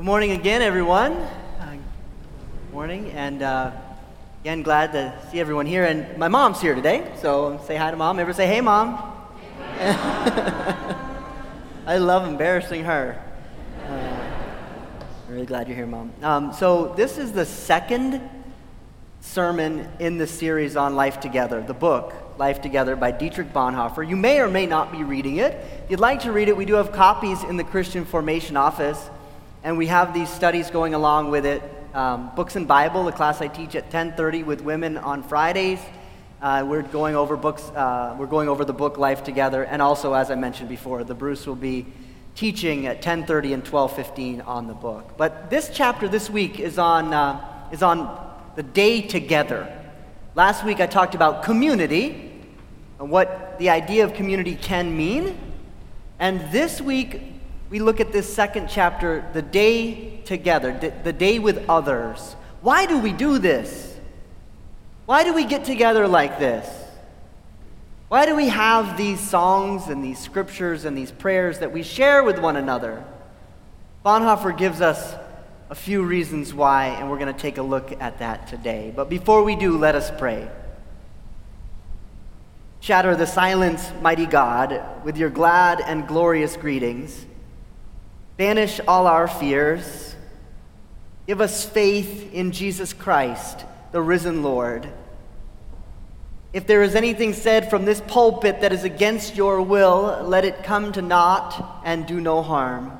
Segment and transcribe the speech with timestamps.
[0.00, 1.12] Good morning again, everyone.
[1.12, 1.76] Uh,
[2.72, 3.70] morning, and uh,
[4.40, 5.84] again, glad to see everyone here.
[5.84, 8.18] And my mom's here today, so say hi to mom.
[8.18, 8.94] Ever say, hey, mom?
[11.86, 13.22] I love embarrassing her.
[13.84, 14.16] Uh,
[15.28, 16.12] really glad you're here, mom.
[16.22, 18.22] Um, so, this is the second
[19.20, 24.08] sermon in the series on Life Together, the book Life Together by Dietrich Bonhoeffer.
[24.08, 25.52] You may or may not be reading it.
[25.84, 29.10] If you'd like to read it, we do have copies in the Christian Formation office,
[29.62, 31.62] and we have these studies going along with it.
[31.92, 35.80] Um, books and Bible, the class I teach at 10:30 with women on Fridays.
[36.40, 37.62] Uh, we're going over books.
[37.70, 41.14] Uh, we're going over the book Life Together, and also, as I mentioned before, the
[41.14, 41.86] Bruce will be
[42.34, 45.16] teaching at 10:30 and 12:15 on the book.
[45.18, 47.40] But this chapter this week is on uh,
[47.70, 48.18] is on
[48.56, 49.68] the day together.
[50.34, 52.32] Last week I talked about community
[52.98, 55.36] and what the idea of community can mean.
[56.18, 57.29] And this week,
[57.70, 62.34] we look at this second chapter, the day together, the day with others.
[62.62, 63.96] Why do we do this?
[65.06, 66.68] Why do we get together like this?
[68.08, 72.24] Why do we have these songs and these scriptures and these prayers that we share
[72.24, 73.04] with one another?
[74.04, 75.14] Bonhoeffer gives us
[75.70, 78.92] a few reasons why, and we're going to take a look at that today.
[78.94, 80.50] But before we do, let us pray.
[82.80, 87.26] Shatter the silence, mighty God, with your glad and glorious greetings.
[88.40, 90.16] Banish all our fears.
[91.26, 94.88] Give us faith in Jesus Christ, the risen Lord.
[96.54, 100.64] If there is anything said from this pulpit that is against your will, let it
[100.64, 102.98] come to naught and do no harm.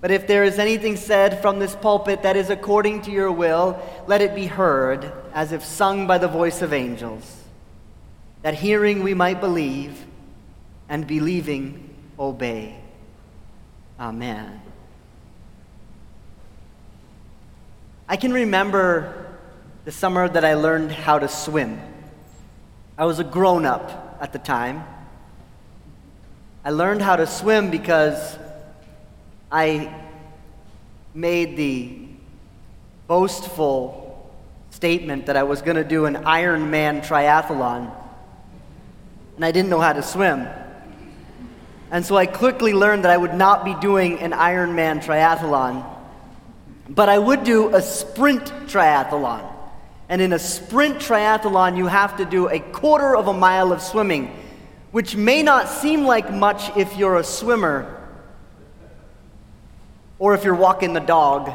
[0.00, 3.78] But if there is anything said from this pulpit that is according to your will,
[4.06, 7.42] let it be heard as if sung by the voice of angels
[8.40, 10.06] that hearing we might believe,
[10.88, 12.87] and believing obey.
[13.98, 14.60] Amen.
[18.08, 19.26] I can remember
[19.84, 21.80] the summer that I learned how to swim.
[22.96, 24.84] I was a grown up at the time.
[26.64, 28.38] I learned how to swim because
[29.50, 29.94] I
[31.14, 32.08] made the
[33.06, 34.30] boastful
[34.70, 37.92] statement that I was going to do an Ironman triathlon
[39.36, 40.48] and I didn't know how to swim.
[41.90, 45.84] And so I quickly learned that I would not be doing an Ironman triathlon,
[46.88, 49.44] but I would do a sprint triathlon.
[50.10, 53.80] And in a sprint triathlon, you have to do a quarter of a mile of
[53.80, 54.34] swimming,
[54.90, 57.94] which may not seem like much if you're a swimmer
[60.18, 61.52] or if you're walking the dog.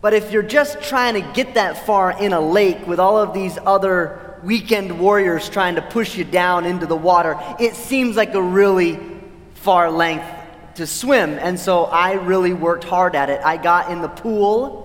[0.00, 3.32] But if you're just trying to get that far in a lake with all of
[3.32, 8.32] these other weekend warriors trying to push you down into the water, it seems like
[8.34, 8.98] a really
[9.54, 10.26] far length
[10.76, 11.30] to swim.
[11.40, 13.40] And so I really worked hard at it.
[13.44, 14.84] I got in the pool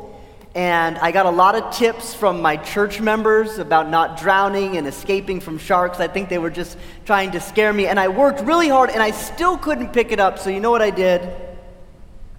[0.56, 4.88] and I got a lot of tips from my church members about not drowning and
[4.88, 6.00] escaping from sharks.
[6.00, 7.86] I think they were just trying to scare me.
[7.86, 10.40] And I worked really hard and I still couldn't pick it up.
[10.40, 11.22] So you know what I did?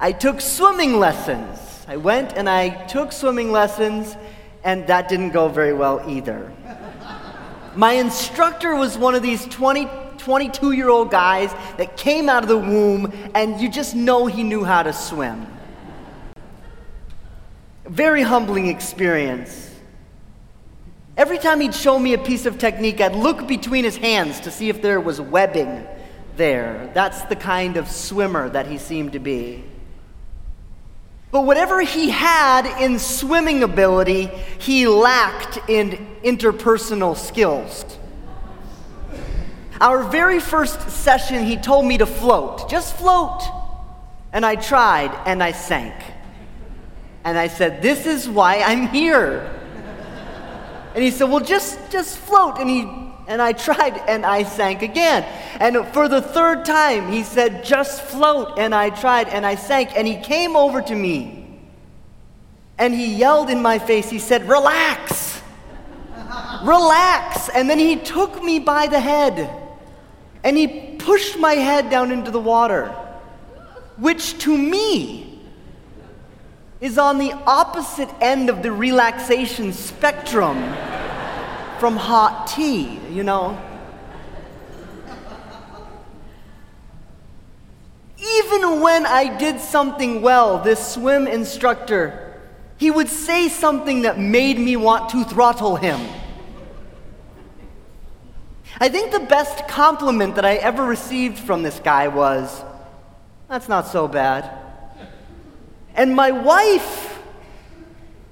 [0.01, 1.61] I took swimming lessons.
[1.87, 4.17] I went and I took swimming lessons,
[4.65, 6.53] and that didn't go very well either.
[7.75, 9.89] My instructor was one of these 20,
[10.19, 14.43] 22 year old guys that came out of the womb, and you just know he
[14.43, 15.47] knew how to swim.
[17.87, 19.71] Very humbling experience.
[21.17, 24.51] Every time he'd show me a piece of technique, I'd look between his hands to
[24.51, 25.87] see if there was webbing
[26.37, 26.91] there.
[26.95, 29.65] That's the kind of swimmer that he seemed to be.
[31.33, 34.27] But whatever he had in swimming ability,
[34.59, 37.87] he lacked in interpersonal skills.
[39.81, 43.43] Our very first session, he told me to float, just float.
[44.31, 45.95] And I tried and I sank.
[47.25, 49.51] And I said, This is why I'm here.
[50.95, 52.59] And he said, Well, just, just float.
[52.59, 55.25] And, he, and I tried and I sank again.
[55.61, 58.59] And for the third time, he said, Just float.
[58.59, 59.91] And I tried and I sank.
[59.97, 61.61] And he came over to me
[62.79, 65.41] and he yelled in my face, He said, Relax.
[66.63, 67.49] Relax.
[67.49, 69.51] And then he took me by the head
[70.45, 72.89] and he pushed my head down into the water,
[73.97, 75.41] which to me
[76.81, 80.59] is on the opposite end of the relaxation spectrum
[81.83, 83.61] from hot tea, you know.
[88.19, 92.41] Even when I did something well, this swim instructor,
[92.77, 95.99] he would say something that made me want to throttle him.
[98.79, 102.63] I think the best compliment that I ever received from this guy was,
[103.49, 104.49] That's not so bad.
[105.97, 107.19] And my wife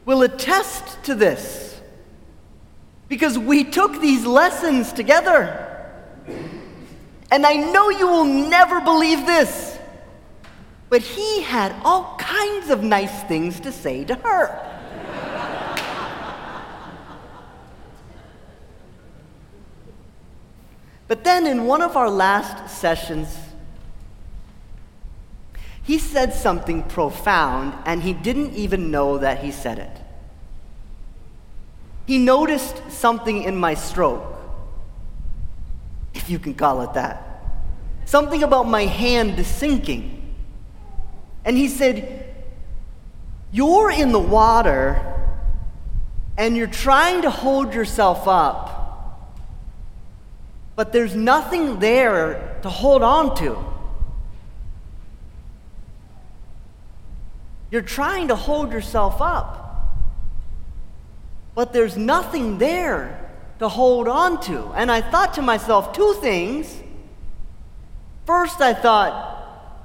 [0.05, 1.70] will attest to this
[3.11, 5.67] because we took these lessons together.
[7.33, 9.77] And I know you will never believe this,
[10.89, 14.67] but he had all kinds of nice things to say to her.
[21.09, 23.37] but then in one of our last sessions,
[25.83, 30.00] he said something profound, and he didn't even know that he said it.
[32.11, 34.35] He noticed something in my stroke,
[36.13, 37.25] if you can call it that.
[38.05, 40.35] Something about my hand sinking.
[41.45, 42.35] And he said,
[43.53, 45.01] You're in the water,
[46.37, 49.39] and you're trying to hold yourself up,
[50.75, 53.57] but there's nothing there to hold on to.
[57.71, 59.60] You're trying to hold yourself up,
[61.61, 64.73] but there's nothing there to hold on to.
[64.73, 66.75] And I thought to myself two things.
[68.25, 69.77] First, I thought,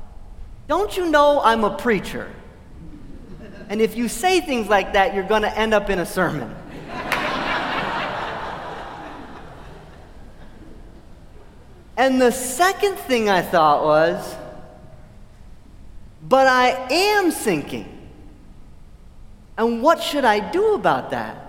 [0.70, 2.32] don't you know I'm a preacher?
[3.68, 6.56] And if you say things like that, you're going to end up in a sermon.
[11.98, 14.34] and the second thing I thought was,
[16.22, 17.92] but I am sinking.
[19.58, 21.45] And what should I do about that?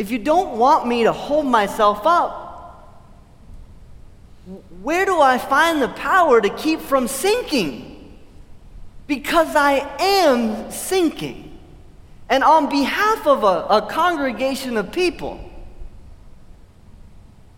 [0.00, 2.96] If you don't want me to hold myself up,
[4.80, 8.18] where do I find the power to keep from sinking?
[9.06, 11.58] Because I am sinking.
[12.30, 15.38] And on behalf of a, a congregation of people,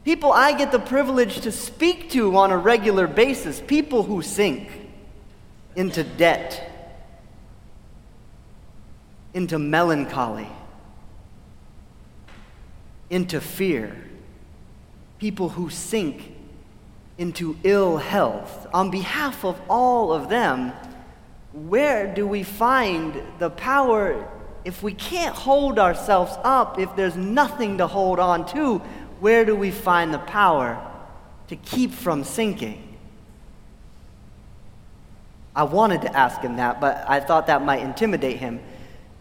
[0.04, 4.68] people I get the privilege to speak to on a regular basis, people who sink
[5.76, 6.68] into debt,
[9.32, 10.48] into melancholy,
[13.12, 13.94] into fear,
[15.18, 16.34] people who sink
[17.18, 18.66] into ill health.
[18.72, 20.72] On behalf of all of them,
[21.52, 24.26] where do we find the power
[24.64, 28.78] if we can't hold ourselves up, if there's nothing to hold on to?
[29.20, 30.82] Where do we find the power
[31.48, 32.96] to keep from sinking?
[35.54, 38.60] I wanted to ask him that, but I thought that might intimidate him.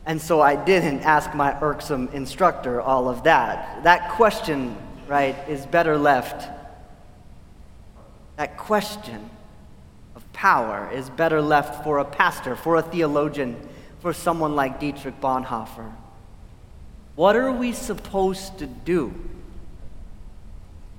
[0.06, 3.84] And so I didn't ask my irksome instructor all of that.
[3.84, 4.76] That question,
[5.08, 6.50] right, is better left.
[8.38, 9.30] That question
[10.16, 13.56] of power is better left for a pastor, for a theologian,
[14.00, 15.92] for someone like Dietrich Bonhoeffer.
[17.16, 19.14] What are we supposed to do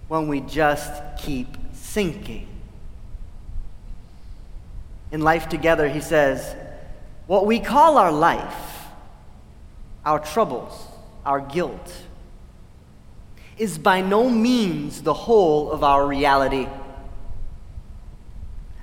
[0.06, 2.46] when we just keep sinking?
[5.12, 6.56] in Life Together, he says,
[7.26, 8.71] What we call our life,
[10.04, 10.72] our troubles,
[11.24, 11.92] our guilt,
[13.58, 16.66] is by no means the whole of our reality.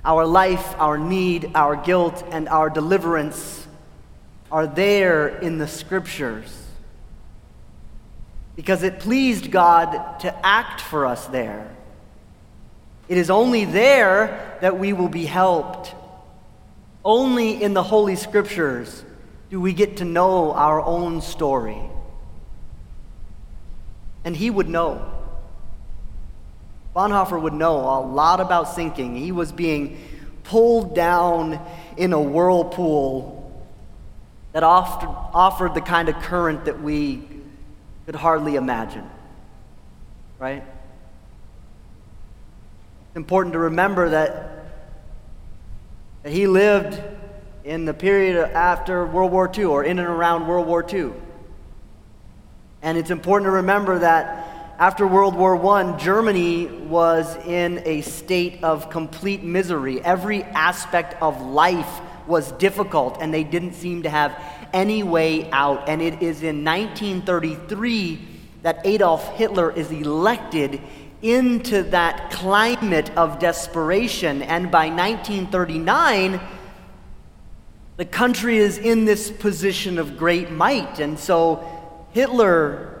[0.04, 3.66] Our life, our need, our guilt, and our deliverance
[4.50, 6.56] are there in the scriptures
[8.56, 11.74] because it pleased God to act for us there.
[13.08, 15.94] It is only there that we will be helped
[17.04, 19.04] only in the Holy Scriptures
[19.50, 21.78] do we get to know our own story.
[24.24, 25.12] And he would know.
[26.94, 29.16] Bonhoeffer would know a lot about sinking.
[29.16, 29.98] He was being
[30.44, 31.60] pulled down
[31.96, 33.36] in a whirlpool
[34.52, 37.28] that offered, offered the kind of current that we
[38.06, 39.08] could hardly imagine.
[40.38, 40.62] Right?
[43.08, 44.66] It's important to remember that
[46.24, 47.00] he lived
[47.70, 51.12] in the period after World War II or in and around World War II.
[52.82, 58.64] And it's important to remember that after World War I, Germany was in a state
[58.64, 60.00] of complete misery.
[60.02, 64.36] Every aspect of life was difficult, and they didn't seem to have
[64.72, 65.88] any way out.
[65.88, 68.26] And it is in 1933
[68.62, 70.80] that Adolf Hitler is elected
[71.22, 74.42] into that climate of desperation.
[74.42, 76.40] And by 1939,
[78.00, 81.00] the country is in this position of great might.
[81.00, 81.62] And so
[82.12, 82.98] Hitler,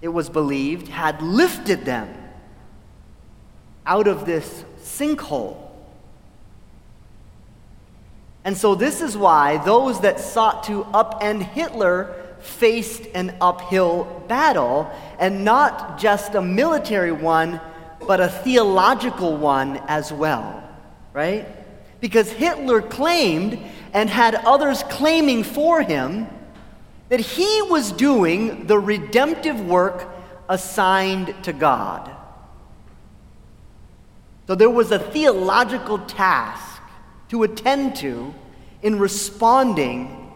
[0.00, 2.08] it was believed, had lifted them
[3.84, 5.58] out of this sinkhole.
[8.42, 14.90] And so, this is why those that sought to upend Hitler faced an uphill battle,
[15.18, 17.60] and not just a military one,
[18.06, 20.66] but a theological one as well.
[21.12, 21.46] right?
[22.00, 23.58] Because Hitler claimed
[23.92, 26.26] and had others claiming for him
[27.08, 30.08] that he was doing the redemptive work
[30.48, 32.10] assigned to God.
[34.46, 36.82] So there was a theological task
[37.28, 38.34] to attend to
[38.82, 40.32] in responding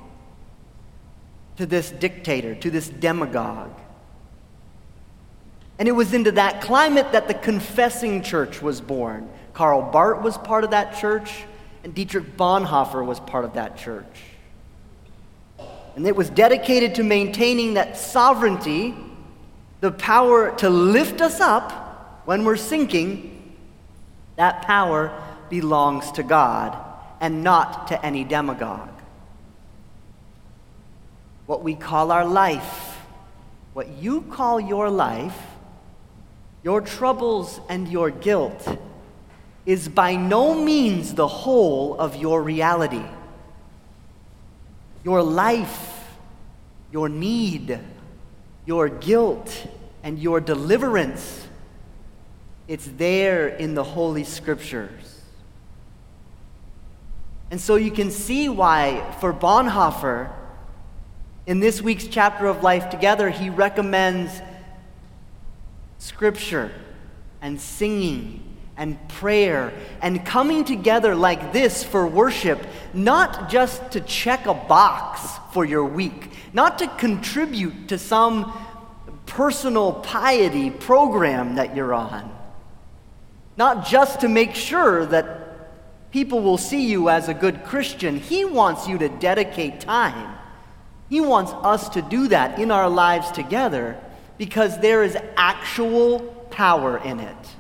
[1.56, 3.72] to this dictator, to this demagogue.
[5.78, 9.28] And it was into that climate that the confessing church was born.
[9.52, 11.44] Karl Barth was part of that church,
[11.86, 14.24] and Dietrich Bonhoeffer was part of that church.
[15.94, 18.92] And it was dedicated to maintaining that sovereignty,
[19.80, 23.54] the power to lift us up when we're sinking.
[24.34, 25.16] That power
[25.48, 26.76] belongs to God
[27.20, 28.90] and not to any demagogue.
[31.46, 32.98] What we call our life,
[33.74, 35.40] what you call your life,
[36.64, 38.76] your troubles and your guilt
[39.66, 43.04] is by no means the whole of your reality.
[45.04, 46.06] Your life,
[46.92, 47.78] your need,
[48.64, 49.66] your guilt,
[50.02, 51.46] and your deliverance,
[52.68, 55.20] it's there in the Holy Scriptures.
[57.50, 60.32] And so you can see why, for Bonhoeffer,
[61.46, 64.40] in this week's chapter of Life Together, he recommends
[65.98, 66.72] scripture
[67.40, 74.46] and singing and prayer and coming together like this for worship, not just to check
[74.46, 78.52] a box for your week, not to contribute to some
[79.24, 82.30] personal piety program that you're on,
[83.56, 88.18] not just to make sure that people will see you as a good Christian.
[88.18, 90.36] He wants you to dedicate time.
[91.08, 93.98] He wants us to do that in our lives together
[94.38, 97.55] because there is actual power in it.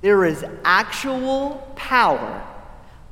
[0.00, 2.42] There is actual power,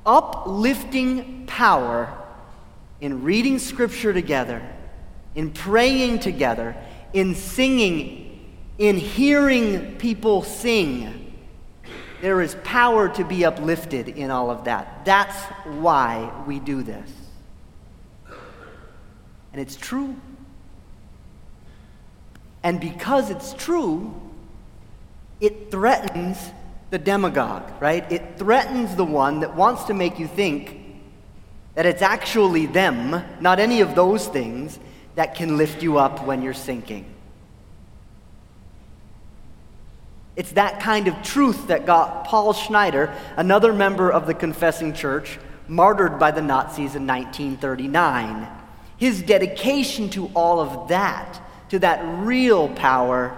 [0.07, 2.17] uplifting power
[3.01, 4.63] in reading Scripture together,
[5.35, 6.75] in praying together,
[7.13, 11.35] in singing, in hearing people sing.
[12.21, 15.05] There is power to be uplifted in all of that.
[15.05, 17.11] That's why we do this.
[19.53, 20.17] And it's true.
[22.63, 24.15] And because it's true,
[25.41, 26.39] it threatens
[26.91, 28.11] the demagogue, right?
[28.11, 30.77] It threatens the one that wants to make you think
[31.75, 34.79] that it's actually them, not any of those things,
[35.15, 37.05] that can lift you up when you're sinking.
[40.37, 45.39] It's that kind of truth that got Paul Schneider, another member of the Confessing Church,
[45.67, 48.49] martyred by the Nazis in 1939.
[48.97, 51.41] His dedication to all of that
[51.71, 53.37] to that real power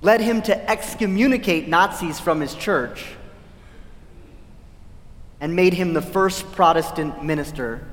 [0.00, 3.06] led him to excommunicate Nazis from his church
[5.40, 7.86] and made him the first Protestant minister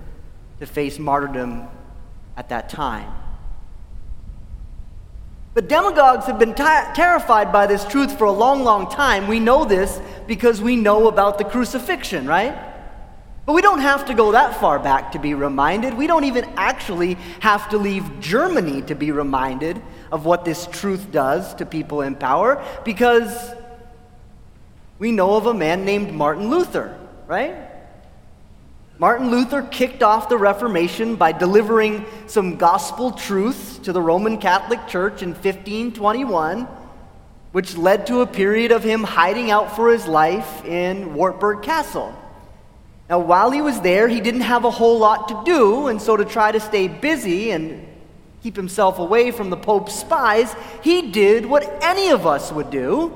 [0.60, 1.68] to face martyrdom
[2.38, 3.12] at that time.
[5.54, 9.28] But demagogues have been t- terrified by this truth for a long, long time.
[9.28, 12.54] We know this because we know about the crucifixion, right?
[13.46, 15.94] But we don't have to go that far back to be reminded.
[15.94, 19.82] We don't even actually have to leave Germany to be reminded
[20.16, 23.54] of what this truth does to people in power because
[24.98, 27.54] we know of a man named Martin Luther, right?
[28.98, 34.88] Martin Luther kicked off the Reformation by delivering some gospel truths to the Roman Catholic
[34.88, 36.62] Church in 1521,
[37.52, 42.16] which led to a period of him hiding out for his life in Wartburg Castle.
[43.10, 46.16] Now, while he was there, he didn't have a whole lot to do, and so
[46.16, 47.86] to try to stay busy and
[48.46, 53.12] keep himself away from the Pope's spies, he did what any of us would do.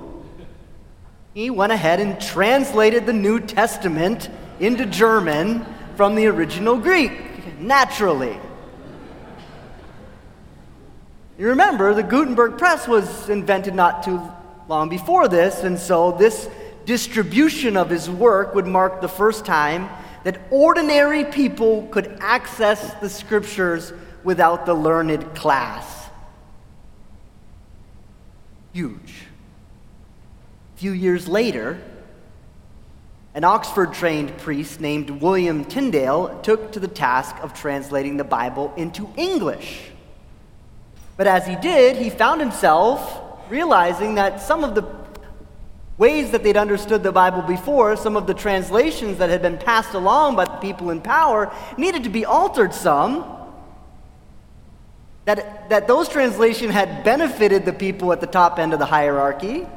[1.35, 4.27] He went ahead and translated the New Testament
[4.59, 5.63] into German
[5.95, 8.39] from the original Greek, naturally.
[11.37, 14.19] You remember, the Gutenberg press was invented not too
[14.67, 16.49] long before this, and so this
[16.85, 19.89] distribution of his work would mark the first time
[20.23, 23.93] that ordinary people could access the scriptures
[24.23, 26.09] without the learned class.
[28.73, 29.13] Huge.
[30.75, 31.81] A few years later,
[33.35, 38.73] an Oxford trained priest named William Tyndale took to the task of translating the Bible
[38.75, 39.91] into English.
[41.17, 44.83] But as he did, he found himself realizing that some of the
[45.97, 49.93] ways that they'd understood the Bible before, some of the translations that had been passed
[49.93, 53.25] along by the people in power, needed to be altered some.
[55.29, 59.67] That, that those translations had benefited the people at the top end of the hierarchy.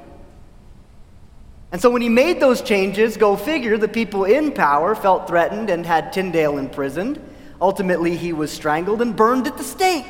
[1.71, 5.69] And so when he made those changes, go figure, the people in power felt threatened
[5.69, 7.21] and had Tyndale imprisoned.
[7.61, 10.07] Ultimately, he was strangled and burned at the stake.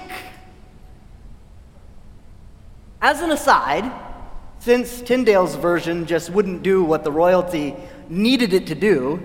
[3.00, 3.90] As an aside,
[4.60, 7.74] since Tyndale's version just wouldn't do what the royalty
[8.08, 9.20] needed it to do,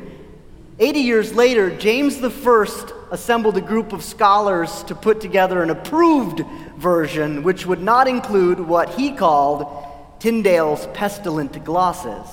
[0.80, 2.68] 80 years later, James I
[3.10, 6.44] assembled a group of scholars to put together an approved
[6.78, 9.86] version, which would not include what he called
[10.20, 12.28] Tyndale's pestilent glosses,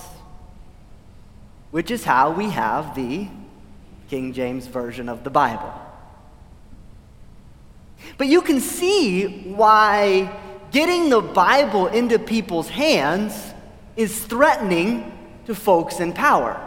[1.71, 3.29] which is how we have the
[4.11, 5.73] King James Version of the Bible.
[8.19, 10.31] But you can see why
[10.71, 13.55] getting the Bible into people's hands
[13.97, 15.13] is threatening
[15.47, 16.61] to folks in power,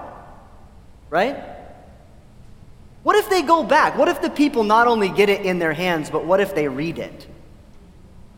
[1.12, 1.57] right?
[3.04, 3.98] What if they go back?
[3.98, 6.68] What if the people not only get it in their hands, but what if they
[6.68, 7.27] read it?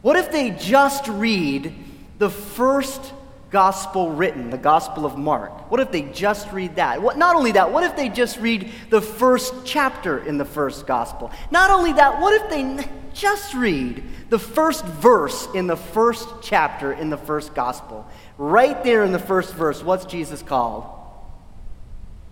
[0.01, 1.74] What if they just read
[2.20, 3.13] the first
[3.50, 5.72] gospel written, the Gospel of Mark?
[5.72, 7.01] What if they just read that?
[7.01, 10.86] What, not only that, what if they just read the first chapter in the first
[10.86, 11.32] gospel?
[11.51, 16.94] Not only that, what if they just read the first verse in the first chapter
[16.94, 18.08] in the first gospel?
[18.38, 20.86] Right there in the first verse, what's Jesus called?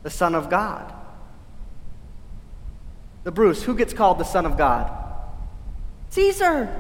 [0.04, 0.94] The Son of God.
[3.28, 4.90] The Bruce, who gets called the Son of God?
[6.12, 6.74] Caesar.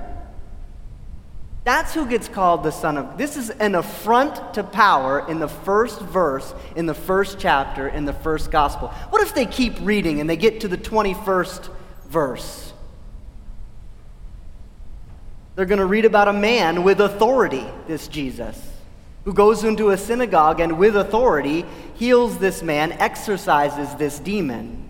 [1.65, 3.17] That's who gets called the Son of.
[3.17, 8.05] This is an affront to power in the first verse, in the first chapter, in
[8.05, 8.87] the first gospel.
[9.09, 11.67] What if they keep reading and they get to the 21st
[12.07, 12.71] verse?
[15.57, 18.57] They're going to read about a man with authority, this Jesus,
[19.25, 24.86] who goes into a synagogue and with authority heals this man, exorcises this demon.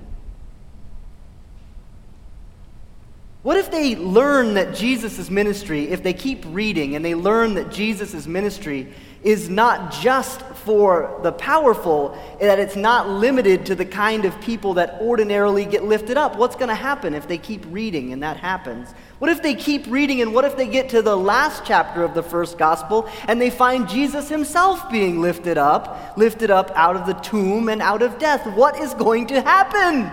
[3.48, 7.72] What if they learn that Jesus' ministry, if they keep reading and they learn that
[7.72, 8.92] Jesus' ministry
[9.24, 14.74] is not just for the powerful, that it's not limited to the kind of people
[14.74, 16.36] that ordinarily get lifted up?
[16.36, 18.90] What's going to happen if they keep reading and that happens?
[19.20, 22.14] What if they keep reading and what if they get to the last chapter of
[22.14, 27.08] the first gospel and they find Jesus himself being lifted up, lifted up out of
[27.08, 28.46] the tomb and out of death?
[28.58, 30.12] What is going to happen?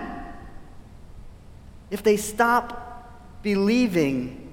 [1.91, 2.84] If they stop
[3.45, 4.51] believing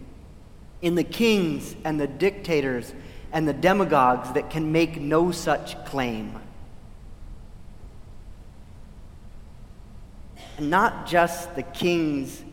[0.83, 2.93] in the kings and the dictators
[3.33, 6.39] and the demagogues that can make no such claim.
[10.59, 12.45] And not just the kings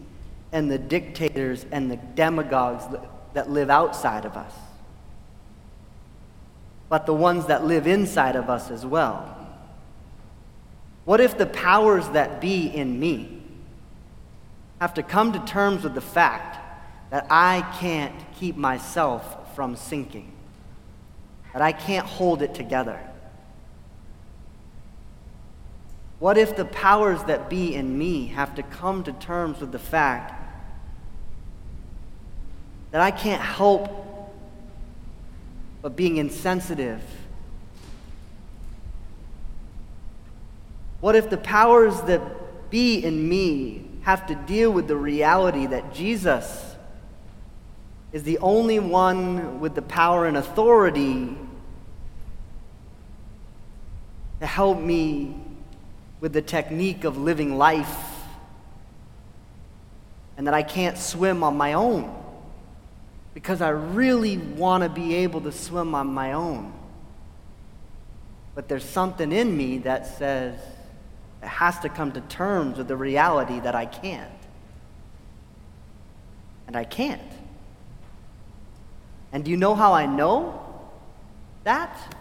[0.53, 2.85] and the dictators and the demagogues
[3.33, 4.53] that live outside of us,
[6.87, 9.35] but the ones that live inside of us as well.
[11.03, 13.38] What if the powers that be in me
[14.79, 16.57] have to come to terms with the fact
[17.11, 20.31] that I can't keep myself from sinking,
[21.53, 22.99] that I can't hold it together.
[26.19, 29.79] What if the powers that be in me have to come to terms with the
[29.79, 30.33] fact
[32.91, 34.33] that I can't help
[35.81, 37.01] but being insensitive?
[40.99, 42.21] What if the powers that
[42.69, 46.75] be in me have to deal with the reality that Jesus
[48.11, 51.37] is the only one with the power and authority
[54.39, 55.35] to help me
[56.21, 57.97] with the technique of living life,
[60.37, 62.15] and that I can't swim on my own
[63.33, 66.73] because I really want to be able to swim on my own.
[68.55, 70.59] But there's something in me that says,
[71.41, 74.31] it has to come to terms with the reality that I can't.
[76.67, 77.21] And I can't.
[79.31, 80.63] And do you know how I know
[81.63, 82.15] that?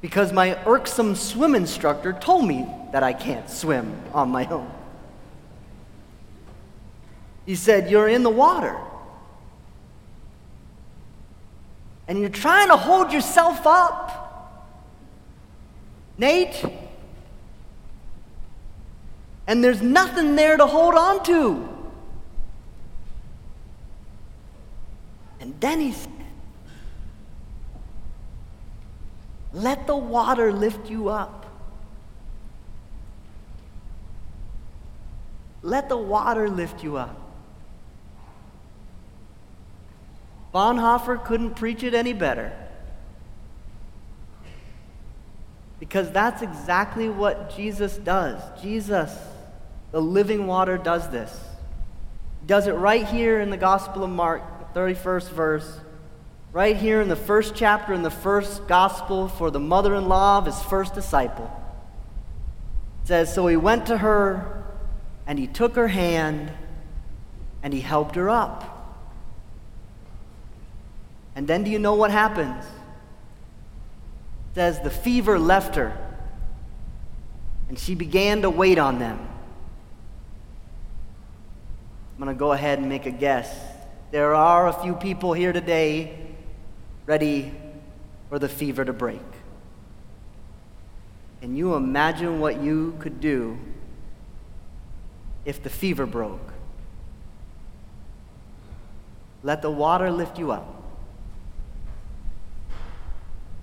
[0.00, 4.70] Because my irksome swim instructor told me that I can't swim on my own.
[7.46, 8.76] He said, You're in the water.
[12.08, 14.21] And you're trying to hold yourself up.
[16.18, 16.64] Nate?
[19.46, 21.68] And there's nothing there to hold on to.
[25.40, 26.12] And then he said,
[29.52, 31.46] Let the water lift you up.
[35.62, 37.18] Let the water lift you up.
[40.54, 42.52] Bonhoeffer couldn't preach it any better.
[45.82, 48.40] Because that's exactly what Jesus does.
[48.62, 49.12] Jesus,
[49.90, 51.36] the living water, does this.
[52.40, 55.80] He does it right here in the Gospel of Mark, the 31st verse.
[56.52, 60.38] right here in the first chapter in the first gospel for the mother in law
[60.38, 61.50] of his first disciple.
[63.02, 64.64] It says, So he went to her
[65.26, 66.52] and he took her hand
[67.60, 69.02] and he helped her up.
[71.34, 72.64] And then do you know what happens?
[74.54, 75.96] Says, The fever left her
[77.72, 79.18] and she began to wait on them.
[82.12, 83.50] I'm going to go ahead and make a guess.
[84.10, 86.18] There are a few people here today
[87.06, 87.50] ready
[88.28, 89.22] for the fever to break.
[91.40, 93.56] Can you imagine what you could do
[95.46, 96.52] if the fever broke?
[99.42, 100.81] Let the water lift you up.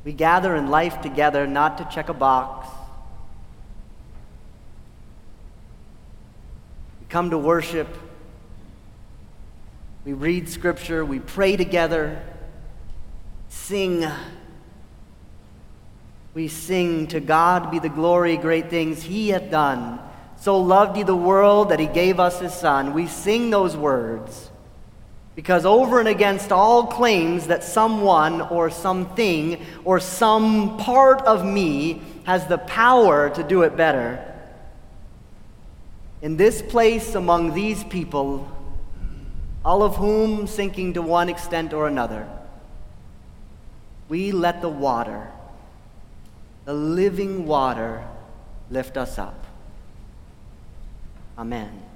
[0.03, 2.67] We gather in life together not to check a box.
[7.01, 7.87] We come to worship.
[10.05, 11.03] We read scripture.
[11.03, 12.23] We pray together
[13.49, 14.05] sing.
[16.33, 19.99] We sing, To God be the glory, great things He hath done.
[20.37, 22.93] So loved He the world that He gave us His Son.
[22.93, 24.48] We sing those words
[25.39, 32.01] because, over and against all claims that someone or something or some part of me
[32.25, 34.19] has the power to do it better,
[36.21, 38.51] in this place among these people,
[39.63, 42.27] all of whom sinking to one extent or another,
[44.09, 45.31] we let the water,
[46.65, 48.05] the living water,
[48.69, 49.45] lift us up.
[51.37, 51.88] Amen.